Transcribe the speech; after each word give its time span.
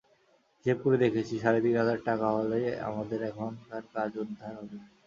হিসেব 0.55 0.77
করে 0.83 0.97
দেখেছি, 1.05 1.33
সাড়ে 1.43 1.59
তিন 1.65 1.75
হাজার 1.81 1.99
টাকা 2.07 2.27
হলেই 2.35 2.65
আমাদের 2.89 3.19
এখনকার 3.29 3.83
কাজ 3.95 4.11
উদ্ধার 4.23 4.53
হবে। 4.59 4.77